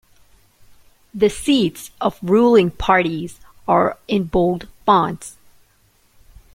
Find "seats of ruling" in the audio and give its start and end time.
1.29-2.71